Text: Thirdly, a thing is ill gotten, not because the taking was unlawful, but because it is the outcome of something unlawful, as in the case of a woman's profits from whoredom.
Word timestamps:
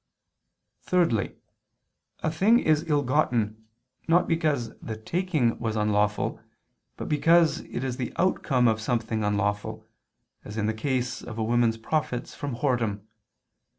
Thirdly, 0.81 1.35
a 2.23 2.31
thing 2.31 2.57
is 2.57 2.83
ill 2.89 3.03
gotten, 3.03 3.67
not 4.07 4.27
because 4.27 4.71
the 4.79 4.97
taking 4.97 5.59
was 5.59 5.75
unlawful, 5.75 6.41
but 6.97 7.07
because 7.07 7.59
it 7.65 7.83
is 7.83 7.97
the 7.97 8.11
outcome 8.15 8.67
of 8.67 8.81
something 8.81 9.23
unlawful, 9.23 9.85
as 10.43 10.57
in 10.57 10.65
the 10.65 10.73
case 10.73 11.21
of 11.21 11.37
a 11.37 11.43
woman's 11.43 11.77
profits 11.77 12.33
from 12.33 12.55
whoredom. 12.55 13.01